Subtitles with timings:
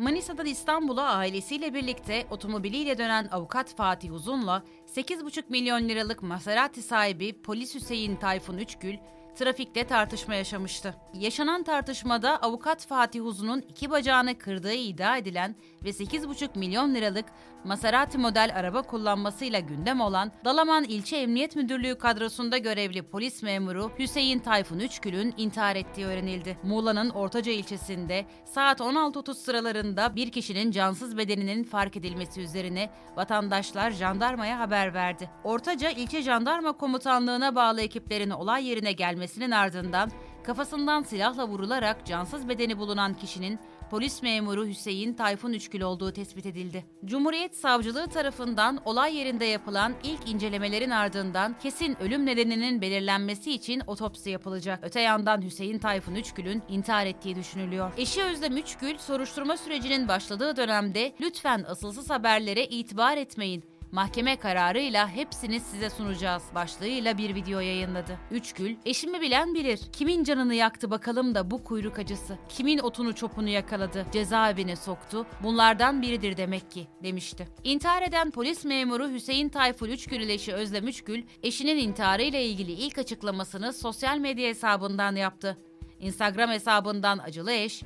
[0.00, 4.62] Manisa'dan İstanbul'a ailesiyle birlikte otomobiliyle dönen avukat Fatih Uzun'la
[4.96, 8.96] 8,5 milyon liralık Maserati sahibi polis Hüseyin Tayfun Üçgül
[9.34, 10.94] trafikte tartışma yaşamıştı.
[11.14, 17.24] Yaşanan tartışmada avukat Fatih Uzun'un iki bacağını kırdığı iddia edilen ve 8,5 milyon liralık
[17.64, 24.38] Maserati model araba kullanmasıyla gündem olan Dalaman İlçe Emniyet Müdürlüğü kadrosunda görevli polis memuru Hüseyin
[24.38, 26.58] Tayfun Üçgül'ün intihar ettiği öğrenildi.
[26.62, 34.58] Muğla'nın Ortaca ilçesinde saat 16.30 sıralarında bir kişinin cansız bedeninin fark edilmesi üzerine vatandaşlar jandarmaya
[34.58, 35.30] haber verdi.
[35.44, 40.10] Ortaca İlçe Jandarma Komutanlığı'na bağlı ekiplerin olay yerine gelmesinin ardından
[40.42, 43.58] kafasından silahla vurularak cansız bedeni bulunan kişinin
[43.90, 46.84] polis memuru Hüseyin Tayfun Üçgül olduğu tespit edildi.
[47.04, 54.30] Cumhuriyet Savcılığı tarafından olay yerinde yapılan ilk incelemelerin ardından kesin ölüm nedeninin belirlenmesi için otopsi
[54.30, 54.78] yapılacak.
[54.82, 57.92] Öte yandan Hüseyin Tayfun Üçgül'ün intihar ettiği düşünülüyor.
[57.96, 65.60] Eşi Özlem Üçgül soruşturma sürecinin başladığı dönemde lütfen asılsız haberlere itibar etmeyin mahkeme kararıyla hepsini
[65.60, 68.18] size sunacağız başlığıyla bir video yayınladı.
[68.30, 69.80] Üçgül, eşimi bilen bilir.
[69.92, 72.38] Kimin canını yaktı bakalım da bu kuyruk acısı.
[72.48, 75.26] Kimin otunu çopunu yakaladı, cezaevine soktu.
[75.42, 77.48] Bunlardan biridir demek ki demişti.
[77.64, 82.72] İntihar eden polis memuru Hüseyin Tayfur Üçgül ile eşi Özlem Üçgül, eşinin intiharı ile ilgili
[82.72, 85.58] ilk açıklamasını sosyal medya hesabından yaptı.
[86.00, 87.82] Instagram hesabından acılı eş,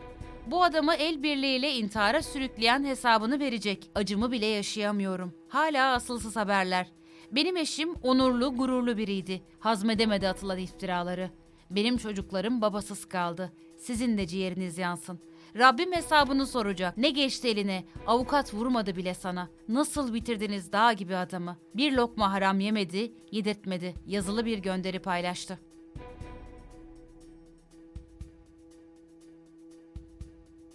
[0.47, 3.91] bu adamı el birliğiyle intihara sürükleyen hesabını verecek.
[3.95, 5.35] Acımı bile yaşayamıyorum.
[5.49, 6.87] Hala asılsız haberler.
[7.33, 9.43] Benim eşim onurlu, gururlu biriydi.
[9.61, 11.31] Hazmedemedi atılan iftiraları.
[11.71, 13.53] Benim çocuklarım babasız kaldı.
[13.77, 15.21] Sizin de ciğeriniz yansın.
[15.59, 16.97] Rabbim hesabını soracak.
[16.97, 17.85] Ne geçti eline?
[18.07, 19.49] Avukat vurmadı bile sana.
[19.69, 21.57] Nasıl bitirdiniz dağ gibi adamı?
[21.75, 23.95] Bir lokma haram yemedi, yedirtmedi.
[24.07, 25.59] Yazılı bir gönderi paylaştı.